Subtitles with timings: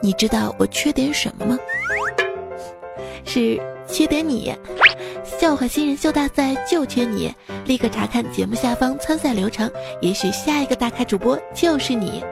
[0.00, 1.58] 你知道我缺点什么吗？
[3.24, 4.54] 是缺点你。
[5.24, 7.34] 笑话新人秀大赛就缺你！
[7.66, 12.24] 立刻查看节目下方参赛流程，也许下一个大咖主播就是你。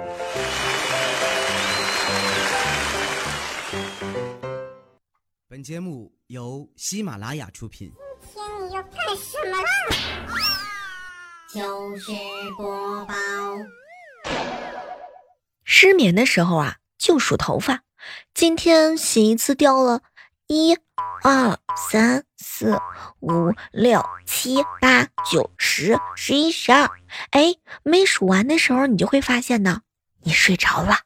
[5.48, 7.92] 本节目由喜马拉雅出品。
[8.32, 9.68] 今天你要干什么啦？
[11.52, 12.12] 就是
[12.56, 13.14] 播报。
[15.64, 17.82] 失眠的时候啊，就数头发。
[18.34, 20.00] 今天洗一次掉了。
[20.48, 20.78] 一、
[21.24, 21.58] 二、
[21.90, 22.78] 三、四、
[23.20, 26.88] 五、六、七、八、九、十、十一、十二。
[27.30, 29.80] 哎，没数完的时候，你就会发现呢，
[30.22, 30.98] 你睡着了。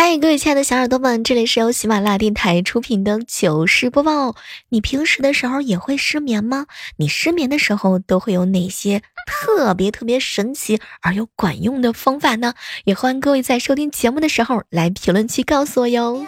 [0.00, 4.36] 嗨，各位亲爱的小耳朵们，这里是由喜马拉雅电台出品的糗事播报。
[4.68, 6.66] 你平时的时候也会失眠吗？
[6.98, 12.54] 你失眠的时候都会有哪些特别特别神奇而又管用的方法呢？
[12.84, 16.24] 也欢迎各位在收听节目的时候来评论区告诉我哟。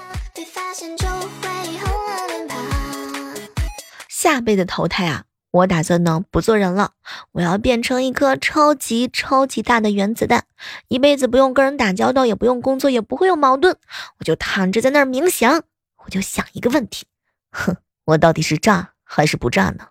[4.08, 5.22] 下辈子投胎啊！
[5.52, 6.92] 我打算呢不做人了，
[7.32, 10.44] 我要变成一颗超级超级大的原子弹，
[10.88, 13.74] 一辈子不用跟人打交道，也不用工作，也不会有矛盾，
[14.18, 15.62] 我就躺着在那儿冥想，
[16.04, 17.04] 我就想一个问题，
[17.50, 19.88] 哼，我到底是炸还是不炸呢？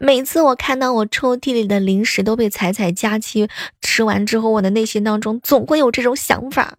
[0.00, 3.48] 每次我看到我抽屉里的零食都被彩彩佳期
[3.80, 6.76] 吃完之后，我的内心当中总会有这种想法。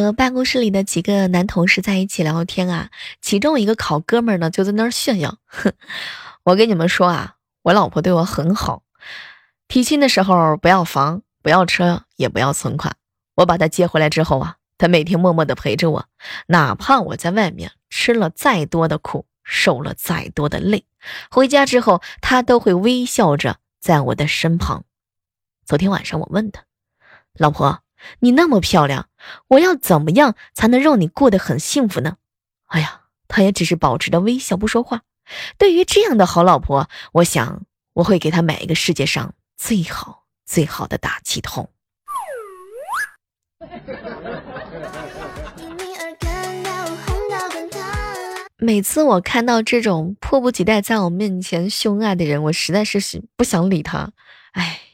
[0.00, 2.88] 和办公室里的几个男同事在一起聊天啊，
[3.20, 5.70] 其中一个好哥们儿呢就在那儿炫耀，哼，
[6.44, 8.84] 我跟你们说啊，我老婆对我很好，
[9.68, 12.96] 提亲的时候不要房，不要车，也不要存款，
[13.34, 16.06] 我把她接回来之后啊，她每天默默的陪着我，
[16.46, 20.86] 哪怕我在外面吃了再多的苦，受了再多的累，
[21.30, 24.84] 回家之后她都会微笑着在我的身旁。
[25.66, 26.62] 昨天晚上我问她，
[27.34, 27.80] 老婆。
[28.20, 29.08] 你那么漂亮，
[29.48, 32.16] 我要怎么样才能让你过得很幸福呢？
[32.66, 35.02] 哎呀，他也只是保持着微笑不说话。
[35.58, 37.62] 对于这样的好老婆，我想
[37.94, 41.70] 我会给她买一个世界上最好最好的打气筒。
[48.56, 53.00] 每次我看到这种迫不及待在我面前秀恩爱的人，我实在是
[53.36, 54.12] 不想理他。
[54.52, 54.91] 哎。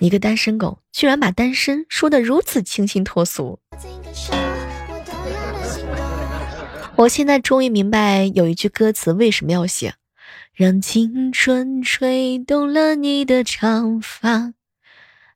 [0.00, 3.58] 一个单身狗居然把单身说的如此清新脱俗，
[6.96, 9.94] 我现在终于明白有一句歌词为什么要写：
[10.54, 14.54] 让青春吹动了你的长发，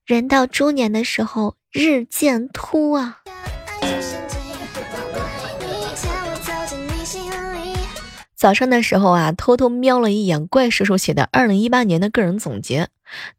[0.05, 3.23] 人到中年的时候日渐秃啊。
[8.43, 12.89] 早上的时候啊，偷偷瞄了一眼怪叔叔写的二零一八年的个人总结，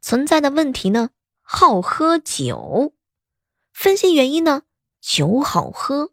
[0.00, 1.10] 存在的问题呢，
[1.42, 2.94] 好喝酒，
[3.74, 4.62] 分析原因呢，
[5.02, 6.08] 酒好喝，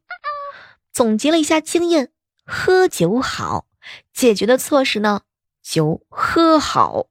[0.92, 2.12] 总结了一下经验，
[2.44, 3.66] 喝酒好，
[4.14, 5.22] 解决的措施呢，
[5.64, 7.06] 酒喝好，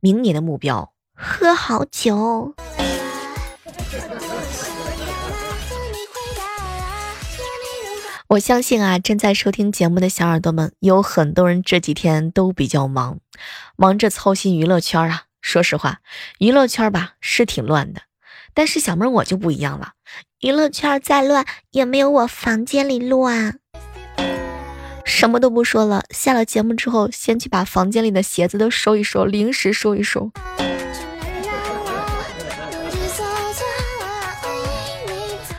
[0.00, 2.54] 明年的目标，喝好酒。
[8.32, 13.18] 我相信啊，正在收听节目的小耳朵们，有很多人这几天都比较忙，
[13.76, 15.24] 忙着操心娱乐圈啊。
[15.42, 15.98] 说实话，
[16.38, 18.00] 娱乐圈吧是挺乱的，
[18.54, 19.92] 但是小妹我就不一样了，
[20.40, 23.58] 娱乐圈再乱也没有我房间里乱。
[25.04, 30.30] 什么都不说了，下了节目之后，先去把房间里的鞋子都收一收，零食收一收。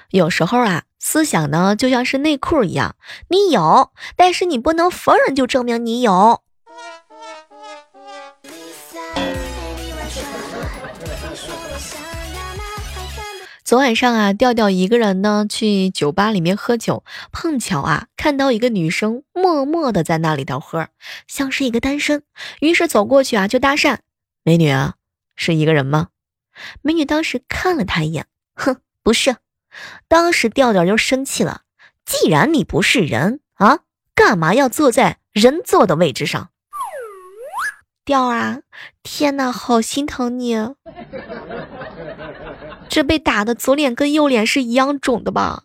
[0.10, 0.83] 有时候啊。
[1.14, 2.96] 思想呢，就像是内裤一样，
[3.28, 6.42] 你有，但是你不能逢人就证明你有。
[13.64, 20.88] 昨晚上啊，调调一个人呢去酒吧里面喝酒，碰巧啊看到一个女生默默的在那里头喝，
[21.28, 22.24] 像是一个单身，
[22.60, 24.00] 于是走过去啊就搭讪
[24.42, 24.96] ：“美女啊，
[25.36, 26.08] 是一个人吗？”
[26.82, 28.26] 美女当时看了他一眼，
[28.56, 29.36] 哼，不是。
[30.08, 31.62] 当时调调就生气了，
[32.06, 33.80] 既然你不是人啊，
[34.14, 36.50] 干嘛要坐在人坐的位置上？
[38.06, 38.60] 调啊，
[39.02, 40.56] 天哪，好心疼你！
[42.90, 45.64] 这被打的左脸跟右脸是一样肿的吧？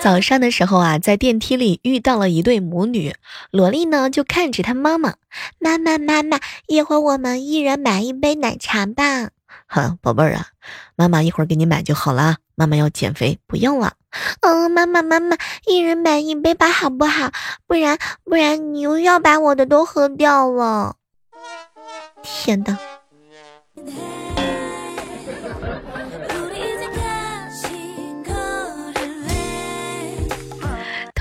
[0.00, 3.14] 早上的时候啊，在电梯里遇到了一对母女，
[3.50, 5.14] 萝莉呢就看着她妈妈，
[5.58, 9.30] 妈妈妈妈，一会儿我们一人买一杯奶茶吧。
[9.66, 10.46] 哼，宝贝儿啊，
[10.96, 12.36] 妈妈一会儿给你买就好了。
[12.54, 13.94] 妈妈要减肥，不用了。
[14.40, 15.36] 嗯，妈妈妈妈，
[15.66, 17.30] 一人买一杯吧，好不好？
[17.66, 20.96] 不然不然你又要把我的都喝掉了。
[22.22, 22.78] 天呐！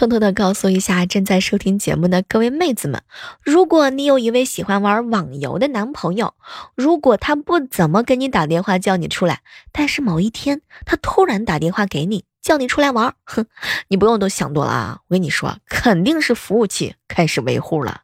[0.01, 3.03] 偷偷的告诉一下正在收听节目的各位妹子们，
[3.44, 6.33] 如果你有一位喜欢玩网游的男朋友，
[6.74, 13.45] 如果他不怎么给你打电话叫你出来，但是某一天他突然打电话给你叫你出来玩，哼，
[13.89, 15.00] 你不用都想多了啊！
[15.07, 18.01] 我跟你说，肯定是服务器开始维护了。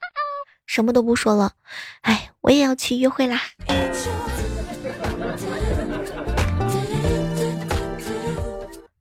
[0.67, 1.53] 什么都不说了，
[2.01, 3.41] 哎，我也要去约会啦。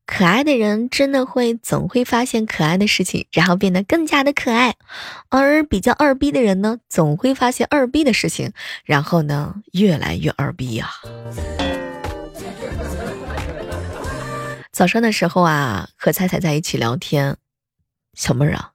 [0.07, 4.71] 可爱的人真的会总会发现可爱的事情，然后变得更加的可爱；
[5.29, 8.53] 而比较二逼的人呢，总会发现二逼的事情，
[8.85, 10.89] 然后呢越来越二逼呀。
[14.71, 17.37] 早上的时候啊，和彩彩在一起聊天，
[18.13, 18.71] 小妹儿啊，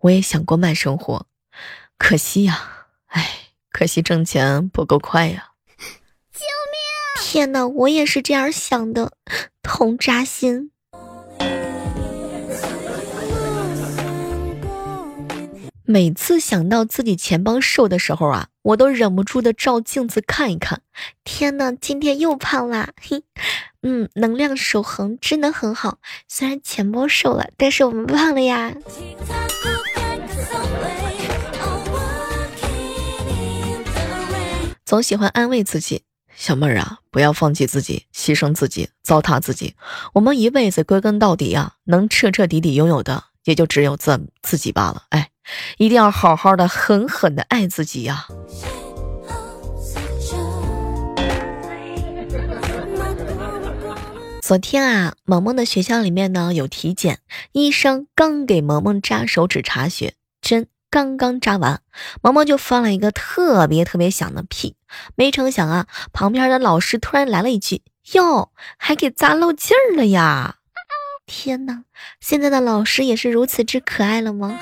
[0.00, 1.26] 我也想过慢生活，
[1.96, 3.24] 可惜呀，哎，
[3.70, 5.52] 可惜挣钱不够快呀。
[7.36, 9.12] 天哪，我也是这样想的。
[9.62, 10.70] 痛扎心。
[15.84, 20.80] 每次想到自己钱包瘦的时候啊，我都忍不住的照镜子看一看。
[21.24, 22.94] 天呐，今天又胖啦！
[22.98, 23.22] 嘿，
[23.82, 25.98] 嗯，能量守恒真的很好。
[26.26, 28.72] 虽然钱包瘦了，但是我们胖了呀。
[34.86, 36.05] 总喜欢安慰自己。
[36.36, 39.74] 小妹儿啊，不要放弃自己，牺牲自己，糟蹋自己。
[40.12, 45.04] 我们一辈子归根到底啊，能彻彻底底拥有的也就只有自自己罢了。
[45.08, 45.30] 哎，
[45.78, 48.26] 一定要好好的、狠狠的爱自己呀！
[54.42, 57.18] 昨天啊，萌萌的学校里面呢有体检，
[57.52, 60.68] 医生刚给萌萌扎手指查血针。
[60.96, 61.82] 刚刚扎完，
[62.22, 64.76] 毛毛就放了一个特别特别响的屁。
[65.14, 67.82] 没成想啊，旁边的老师突然来了一句
[68.14, 70.56] ：“哟，还给扎漏劲儿了呀！”
[71.26, 71.82] 天哪，
[72.18, 74.58] 现在的老师也是如此之可爱了吗？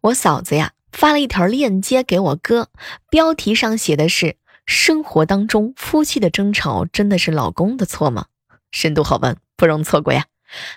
[0.00, 2.68] 我嫂子呀，发了一条链接给我哥，
[3.08, 4.34] 标题上写的是。
[4.70, 8.26] 生活当中，夫妻的争吵真的是老公的错吗？
[8.70, 10.26] 深度好问，不容错过呀！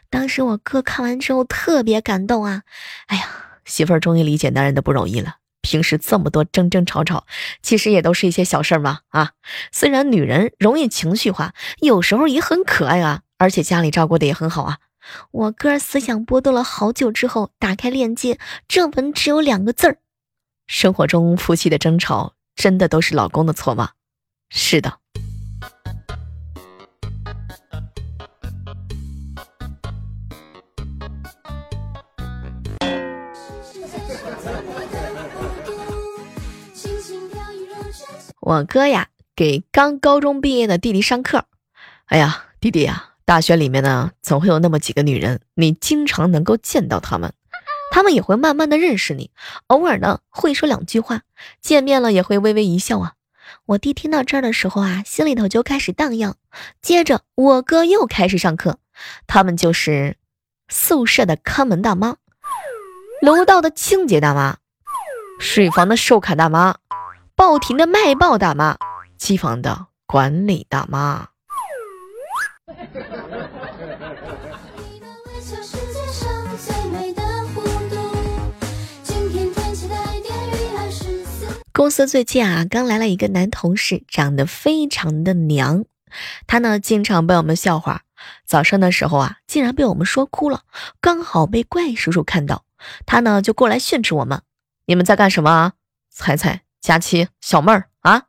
[0.10, 2.64] 当时我哥看完之后特别感动啊！
[3.06, 3.24] 哎呀，
[3.66, 5.36] 媳妇儿终于理解男人的不容易了。
[5.62, 7.28] 平时这么多争争吵吵，
[7.62, 9.02] 其实也都是一些小事儿嘛。
[9.10, 9.34] 啊，
[9.72, 14.80] 虽然女人容易情绪化，有时候也很可爱啊，而且家里照顾的也很好啊。
[15.30, 19.98] 我哥思想波动了好久之后，打开链接，正文只有两个字儿：
[20.66, 22.34] 生活中夫妻的争吵。
[22.56, 23.92] 真的都是老公的错吗？
[24.50, 25.00] 是的。
[38.40, 41.46] 我哥呀，给刚高中毕业的弟弟上课。
[42.06, 47.34] 哎呀，弟弟呀，大学里面呢，总会有那么几个女人，你经常能够见到她们。
[47.94, 49.30] 他们也会慢慢的认识你，
[49.68, 51.22] 偶尔呢会说两句话，
[51.62, 53.14] 见面了也会微微一笑啊。
[53.68, 56.36] 我弟听到这儿的时候啊，心里头就开始荡漾。
[56.82, 58.80] 接着我哥又开始上课，
[59.28, 60.18] 他们就是
[60.70, 62.16] 宿舍的看门大妈，
[63.22, 64.58] 楼道的清洁大妈，
[65.40, 66.78] 水房的收卡大妈，
[67.36, 68.76] 报亭的卖报大妈，
[69.18, 71.28] 机房的管理大妈。
[81.76, 85.86] 公司最近啊，刚来了一个男同事，长得非常的娘。
[86.46, 88.04] 他呢，经常被我们笑话。
[88.46, 90.62] 早上的时候啊，竟然被我们说哭了。
[91.02, 92.64] 刚好被怪叔叔看到，
[93.08, 94.44] 他呢就过来训斥我们
[94.86, 95.74] ：“你们在干什么啊？
[96.12, 98.26] 彩彩、佳期、小妹儿啊，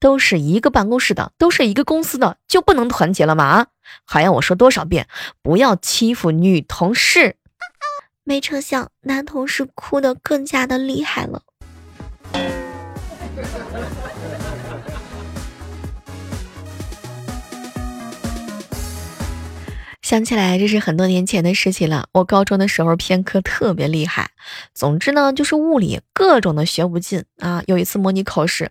[0.00, 3.44] 都是一个办公室的，都是一个公司的，就不能团结了吗？
[3.44, 3.66] 啊，
[4.06, 5.06] 还要我说多少遍，
[5.42, 7.36] 不要欺负女同事。
[8.24, 11.42] ”没成想，男同事哭得更加的厉害了。
[20.16, 22.08] 想起来，这是很多年前的事情了。
[22.12, 24.30] 我高中的时候偏科特别厉害，
[24.72, 27.62] 总之呢，就是物理各种的学不进啊。
[27.66, 28.70] 有一次模拟考试，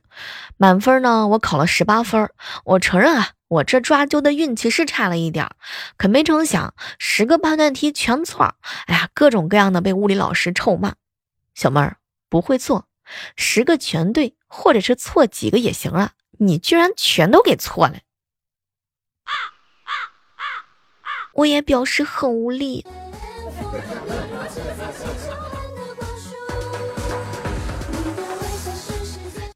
[0.57, 2.31] 满分呢，我考了十八分。
[2.63, 5.47] 我承认啊，我这抓阄的运气是差了一点，
[5.97, 8.55] 可没成想，十个判断题全错。
[8.87, 10.95] 哎呀，各种各样的被物理老师臭骂。
[11.53, 11.97] 小妹儿
[12.27, 12.87] 不会做，
[13.35, 17.97] 十个全对，或者是错几个也行啊，你居然全都给错了。
[21.35, 22.85] 我也表示很无力。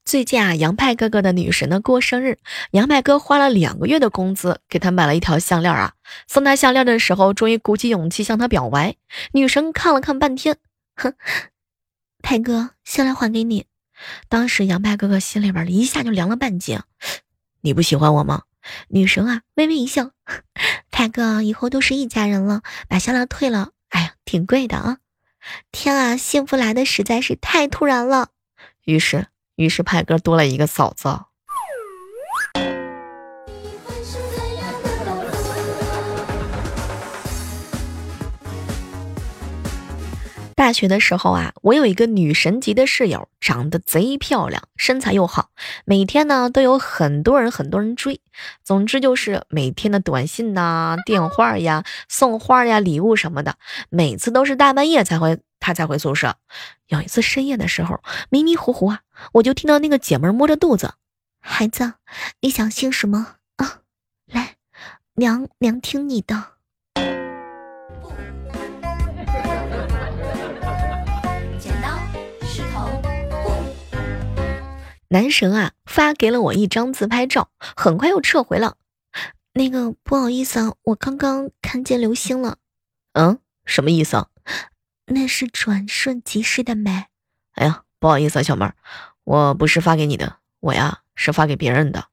[0.04, 2.40] 最近啊，杨派哥哥的女神呢过生日，
[2.72, 5.94] 杨派哥花了两个月的工资给她买了一条项链啊。
[6.28, 8.96] 送她项链的时候，终于鼓起勇气向她表白。
[9.32, 10.58] 女神看了看半天，
[10.96, 11.14] 哼，
[12.22, 13.68] 派哥，项链还给你。
[14.28, 16.82] 当时杨派哥哥心里边一下就凉了半截。
[17.62, 18.42] 你不喜欢我吗？
[18.90, 20.12] 女神啊，微微一笑，
[21.00, 23.70] 派哥，以后都是一家人了，把项链退了。
[23.88, 24.98] 哎呀，挺贵的啊！
[25.72, 28.32] 天啊，幸福来的实在是太突然了。
[28.84, 31.08] 于是，于是派哥多了一个嫂子。
[40.60, 45.52] 大学的时候啊，我有一个女神级的室友，长得贼漂亮，身材又好，
[45.86, 48.20] 每天呢都有很多人很多人追。
[48.62, 53.56] 总之就是每天的短信呐、电话呀、送花呀、礼物什么的，
[53.90, 56.36] 每次都是大半夜才会她才回宿舍。
[56.88, 59.00] 有一次深夜的时候，迷迷糊糊啊，
[59.32, 60.96] 我就听到那个姐妹摸着肚子
[61.40, 61.94] ：“孩子，
[62.42, 63.80] 你想姓什么啊？
[64.26, 64.58] 来，
[65.16, 66.48] 娘娘听你的。”
[75.12, 78.78] 男神啊，发给了我一张自拍照，很快又撤回了。
[79.54, 82.58] 那个不好意思啊，我刚刚看见流星了。
[83.14, 84.28] 嗯，什么意思啊？
[85.08, 87.06] 那是转瞬即逝的美。
[87.54, 88.76] 哎呀，不好意思啊，小妹儿，
[89.24, 92.06] 我不是发给你的，我呀是发给别人的。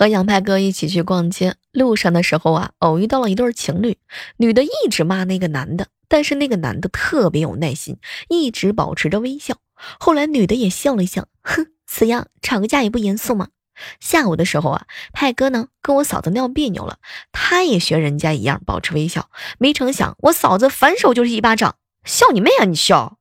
[0.00, 3.98] 和杨派哥一起去逛街，路上的时候啊，偶遇到了一对情侣，
[4.38, 7.98] 女的一直骂那个男的，但是那个男的特别有耐心，
[8.30, 9.58] 一直保持着微笑。
[9.98, 13.48] 后来女的也笑了笑，哼，死样吵个架也不严肃吗。
[14.00, 16.96] 下午的时候啊，派哥呢跟我嫂子闹别扭了，
[17.30, 19.28] 他也学人家一样保持微笑，
[19.58, 21.76] 没成想我嫂子反手就是一巴掌，
[22.06, 23.18] 笑你妹啊你笑！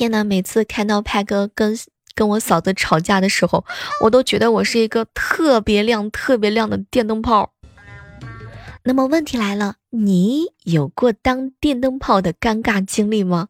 [0.00, 1.78] 天呐，每次看到派哥跟
[2.14, 3.66] 跟我嫂子吵架的时候，
[4.00, 7.52] 我都觉得我是一个特别亮、特别亮的电灯泡。
[8.82, 13.48] 那么问题来了，你有过当电灯泡的尴尬经历吗？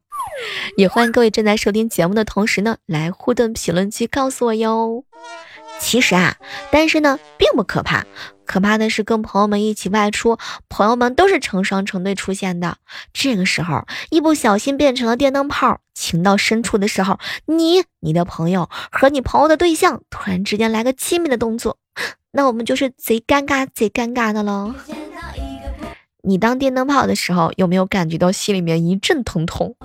[0.76, 5.04] 也欢迎各位正在收听节目的同时呢，来互动评论区告诉我哟。
[5.78, 6.36] 其实啊，
[6.72, 8.04] 单身呢并不可怕，
[8.50, 10.36] 可怕的是跟朋友们一起外出，
[10.68, 12.78] 朋友们都是成双成对出现的。
[13.12, 21.78] 这个时候一不小心变成了电灯泡，情到深处的时候，你、你的朋友和你朋友的对象突然之间来个亲密的动作，
[22.32, 24.74] 那我们就是贼尴尬、贼尴尬的喽。
[26.24, 29.76] 你当电灯泡的时候，有没有感觉到心里面一阵疼痛？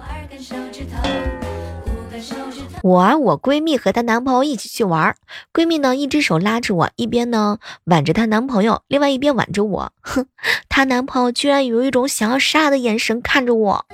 [2.86, 5.16] 我啊，我闺蜜和她男朋友一起去玩，
[5.52, 9.92] 闺蜜呢一只手拉着我，一边呢挽着她男朋友，另外一边挽着我。
[10.02, 10.28] 哼，
[10.70, 13.86] 她男朋友居然有一种想要杀的眼神看着我。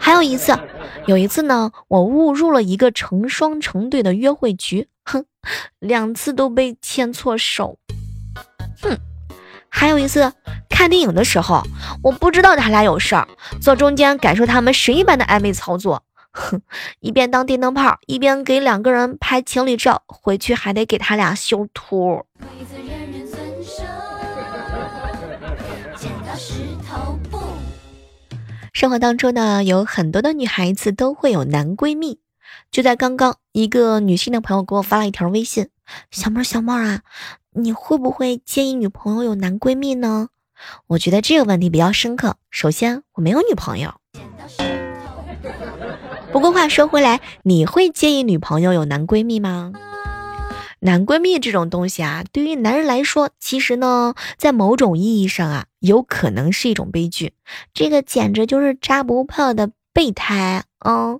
[0.00, 0.58] 还有一次，
[1.04, 5.26] 有一次呢，我误入了一个成双成对的约会局，哼，
[5.78, 7.76] 两次都被牵错手。
[8.80, 8.96] 哼，
[9.68, 10.32] 还有一次
[10.70, 11.62] 看电影的时候，
[12.02, 13.28] 我不知道他俩有事儿，
[13.60, 16.02] 坐中间感受他们神一般的暧昧操作。
[16.32, 16.60] 哼，
[17.00, 22.24] 一边当电灯泡，一边给两个人拍情侣照，回去还得给他俩修图。
[28.72, 32.18] 生活当中呢，有很多的女孩子都会有男闺蜜。
[32.70, 35.68] 就在刚刚，一个女性的朋友给我发了一条微信
[36.10, 37.02] ：“小妹，小妹啊，
[37.52, 40.28] 你会不会介意女朋友有男闺蜜呢？”
[40.88, 42.36] 我觉得这个问题比较深刻。
[42.50, 43.94] 首先，我没有女朋友。
[46.32, 49.70] 不过话说回来，你会介意女朋友有男闺蜜吗？
[50.80, 57.34] 男闺蜜这种东西啊，对于男人来说，其实呢，在某种意义上啊，有可能是一种悲剧。
[57.74, 61.18] 这个简直就是扎不破的备胎啊！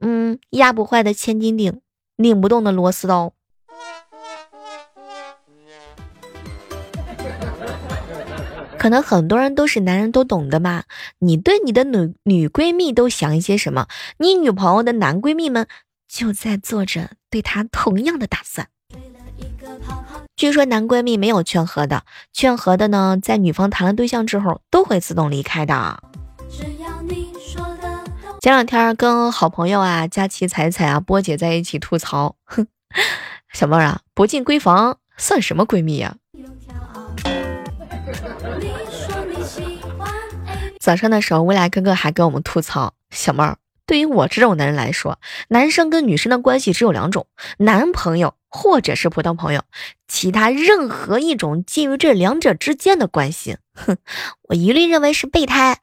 [0.00, 1.80] 嗯，压不坏的千斤顶，
[2.16, 3.34] 拧不动的螺丝刀。
[8.78, 10.84] 可能很多人都是男人都懂的吧？
[11.18, 13.88] 你对你的女女闺蜜都想一些什么？
[14.18, 15.66] 你女朋友的男闺蜜们
[16.06, 18.68] 就在做着对她同样的打算。
[20.36, 26.00] 据说男闺蜜没有劝和的，劝和的呢，在女方谈了对象之后都会自动离开的。
[28.40, 32.68] 前两天跟好朋友啊佳琪、彩彩啊波姐在一起吐槽，哼，
[33.52, 36.16] 小妹儿啊，不进闺房算什么闺蜜呀？
[40.88, 45.18] 早上的时候，未来哥哥还跟我们吐槽，小妹儿，对于我这种男人来说，
[45.48, 47.26] 男生跟女生的关系只有两种，
[47.58, 49.64] 男朋友或者是普通朋友，
[50.06, 53.98] 其他任何一种介于这两者之间的关系，哼，
[54.48, 55.76] 我一律认为是备胎。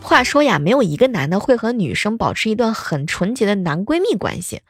[0.00, 4.62] 话说呀，没有一个男的会和女生保持一段很纯洁的男闺蜜关系。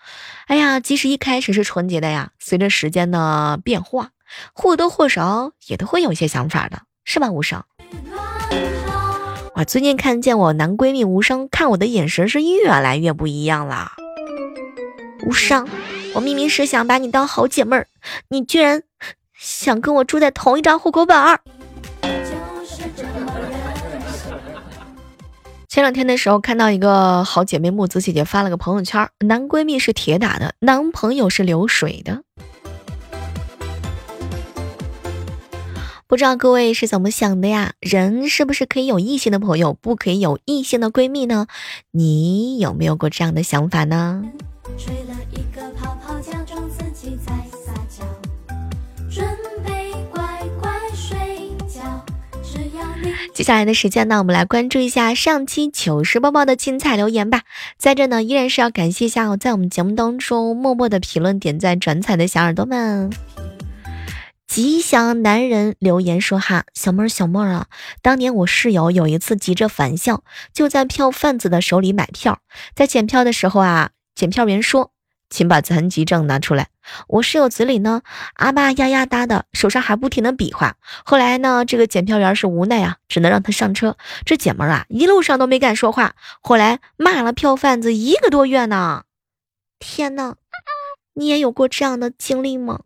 [0.48, 4.10] 哎呀，即使一开始是纯洁的呀，随着时间的变化，
[4.52, 7.30] 或多或少也都会有一些想法的，是吧？
[7.30, 7.62] 无声。
[9.54, 13.92] 我最近看见我男闺蜜无声看我的眼神是越来越不一样了。
[15.26, 15.68] 无声，
[16.14, 17.86] 我明明是想把你当好姐妹儿，
[18.28, 18.82] 你居然。
[19.38, 21.40] 想跟我住在同一张户口本儿。
[25.68, 32.22] 前两天的时候，看到一个好姐妹木子姐姐发了个朋友圈，男闺蜜是铁打的，男朋友是流水的。
[36.08, 37.72] 不知道各位是怎么想的呀？
[37.80, 41.48] 人是不是可以有异性的朋友，不可以有异性的闺蜜呢？
[41.90, 44.22] 你有没有过这样的想法呢？
[53.34, 57.42] 接下来的时间呢，我们来关注一下上期糗事播报的精彩留言吧。
[57.76, 63.10] 在这呢，依然是要感谢一下哦在我们节目当中默默的评论、点赞、转采的小耳朵们。
[64.46, 67.66] 吉祥男人留言说：“哈，小妹儿，小妹儿啊，
[68.02, 70.22] 当年我室友有一次急着返校，
[70.52, 72.40] 就在票贩子的手里买票，
[72.74, 74.92] 在检票的时候啊，检票员说。”
[75.28, 76.68] 请把残疾证拿出来。
[77.08, 78.02] 我室友嘴里呢
[78.34, 80.76] 啊吧呀呀哒的，手上还不停的比划。
[81.04, 83.96] 后来呢，这个检票员是无奈啊，只能让他上车。
[84.24, 86.14] 这姐们儿啊，一路上都没敢说话。
[86.40, 89.02] 后来骂了票贩子一个多月呢。
[89.80, 90.36] 天呐，
[91.14, 92.82] 你也有过这样的经历吗？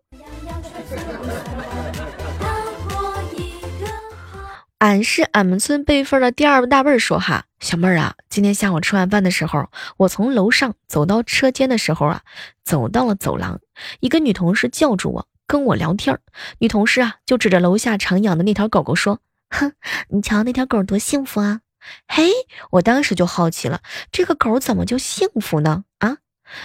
[4.81, 12.23] 俺是俺们村辈分的第二大辈儿说哈，小妹儿啊，今天下午吃完饭的时候，我从楼上走到车间的时候啊，
[12.65, 13.61] 走到了走廊，
[14.01, 16.23] 一个女同事叫住我，跟我聊天儿。
[16.61, 19.21] 女同事啊，就指着楼下常养的那条狗狗说
[19.55, 19.75] ：“哼，
[20.09, 21.61] 你瞧那条狗多幸福啊！”
[22.09, 22.31] 嘿，
[22.71, 25.85] 我当时就好奇了，这个狗怎么就幸福呢？
[25.99, 26.17] 啊？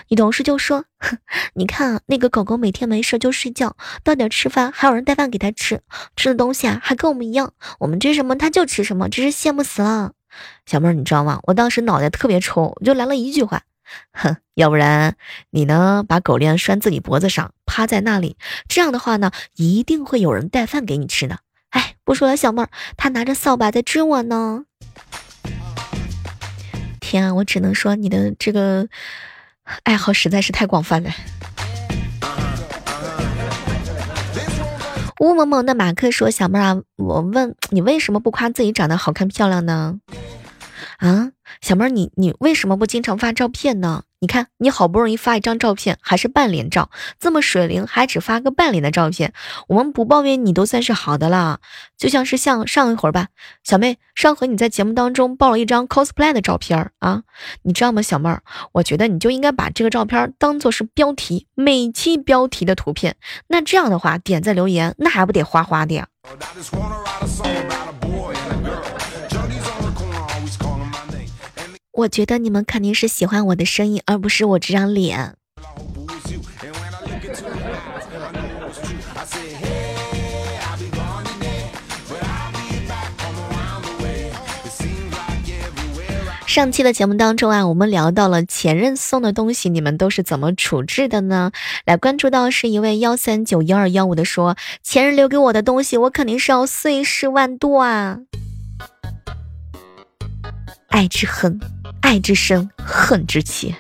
[0.08, 1.18] 女同事就说：“哼，
[1.54, 5.82] 你看，那个狗狗每天没事就睡觉，到点吃饭还有人带饭给它吃，
[6.16, 10.14] 吃的东西啊还跟我们一样，我们吃什么它就吃什么，真是羡慕死了。”
[10.66, 11.40] 小妹儿，你知道吗？
[11.44, 13.62] 我当时脑袋特别抽，我就来了一句话
[14.12, 15.16] ：“哼，要不然
[15.52, 18.36] 你呢，把狗链拴自己脖子上，趴在那里，
[18.68, 21.40] 这样的话呢，一定会有人带饭给你吃的。”
[21.72, 24.66] 哎，不说了，小妹儿，他拿着扫把在追我呢。
[27.00, 28.88] 天啊，我只能说你的这个。
[29.84, 31.10] 爱好实在是太广泛了。
[35.20, 40.00] 乌蒙蒙的马克说：“小妹啊，我问你为什么不夸自己长得好看漂亮呢？
[40.98, 49.34] 啊，小妹，你你为什么不经常发照片呢？”你看，你好不容易发一张照片，还是半脸照，这么水灵，还只发个半脸的照片，
[49.68, 51.60] 我们不抱怨你都算是好的了。
[51.96, 53.28] 就像是像上一会儿吧，
[53.64, 57.22] 小妹，上回你在节目当中爆了一张 cosplay 的照片啊，
[57.62, 58.42] 你知道吗，小妹儿？
[58.72, 63.18] 我觉得你就应该把这个照片当做是标题，每期标题的图片，
[63.50, 66.08] 那这样的话，点赞留言那还不得哗哗的呀？
[71.98, 75.36] 我觉得你们肯定是喜欢我的声音，而不是我这张脸。
[86.46, 91.52] 上期的节目当中啊，我们聊到了前任送的东西，你们都是怎么处置的呢？
[91.86, 98.20] 来关注到是一位幺三九幺二幺五的说，前任留给我的东西，我肯定是要碎尸万段啊。
[100.96, 101.60] 爱之恨，
[102.00, 103.76] 爱之深，恨之切。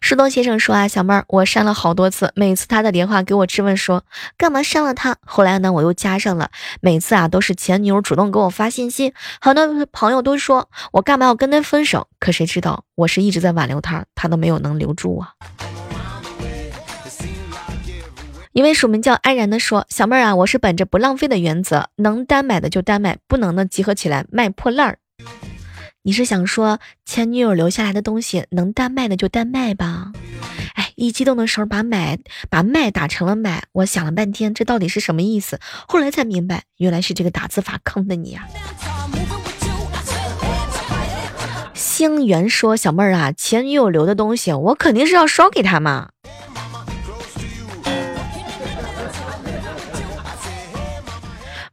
[0.00, 4.04] 树洞先生说啊，小妹儿，我删了好多次，每次他的电话给我质问说
[4.38, 5.16] 干嘛删了他。
[5.26, 15.32] 后来呢，我又加上了，每次啊都是前女友主动给我发信息，很多朋友都说我干嘛要跟他分手，可谁知道我是一直在挽留他，他都没有能留住啊。
[18.56, 24.98] 一位署名叫安然的说：“小妹儿啊，我是本着不浪费的原则，能单买的就单买，不能的集合起来卖破烂儿。
[26.04, 30.12] 你是想说前女友留下来的东西能单卖的就单卖吧？
[30.72, 35.60] 哎，一激动的时候把买把卖打成了买，我想了半天这到底是什么意思？
[35.86, 38.48] 后来才明白，原来是这个打字法坑的你呀。”
[41.74, 46.08] 星源说：“小妹儿啊，前女友留的东西，我肯定是要烧给他嘛。”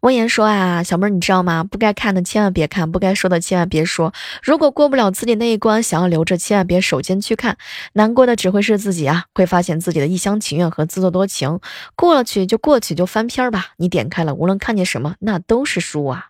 [0.03, 1.63] 温言说啊，小妹儿，你知道吗？
[1.63, 4.13] 不该看的千万别看，不该说的千万别说。
[4.43, 7.55] 如果过不了自己那一关，想要留着，千万别手贱去看，
[7.93, 9.23] 难过的只会是自己啊！
[9.33, 11.61] 会发现自己的一厢情愿和自作多情。
[11.95, 13.67] 过了去就过去，就翻篇吧。
[13.77, 16.27] 你点开了，无论看见什么，那都是书啊。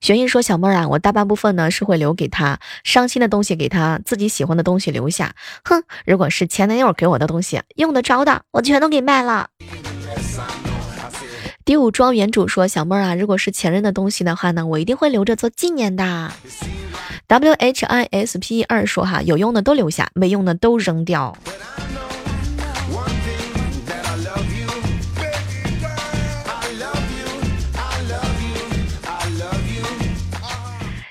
[0.00, 5.34] 玄玉说，小妹儿啊，我大半部分呢是会留给他，伤心的东西给他，自己喜欢的东西留下。
[5.64, 9.48] 哼，如果是前男友给我的东西，用得着的，我全都给卖了。
[11.64, 16.32] 第五庄园主说：“小妹儿啊，如果是前任的东西的话呢，我一定会留着做纪念的。”
[17.28, 21.36] W H I S P E 二说：“哈，有用的都留下，没用的都扔掉。”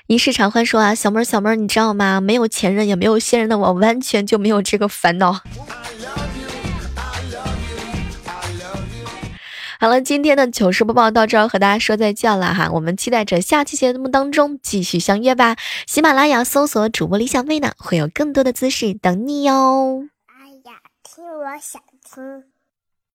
[0.08, 2.20] 一世长欢说：“啊，小妹儿，小妹儿，你知道吗？
[2.20, 5.40] 没有前任也没有现任的我，完全就没有这个烦恼。”
[9.80, 12.70] 好了，今天的糗事播报到这儿，和大家说再见了哈。
[12.70, 15.56] 我们期待着下期节目当中继续相约吧。
[15.86, 20.04] 喜马拉雅搜索主播李小妹呢，会有更多的姿势等你哟。
[20.26, 22.49] 哎呀，听我想听。